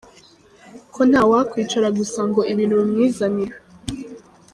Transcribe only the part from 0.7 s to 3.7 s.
Kuko nta wakwicara gusa ngo ibintu bimwizanire.